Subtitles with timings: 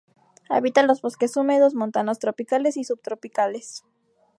[0.49, 3.85] Habita los bosques húmedos montanos tropicales y subtropicales.